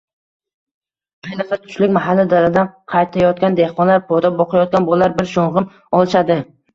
Ayniqsa, 1.25 1.57
tushlik 1.65 1.91
mahali 1.97 2.23
daladan 2.31 2.71
qaytayotgan 2.93 3.57
dehqonlar, 3.59 4.01
poda 4.07 4.31
boqayotgan 4.39 4.89
bolalar 4.89 5.15
bir 5.21 5.29
sho`ng`ib 5.35 5.61
olishadi 5.99 6.39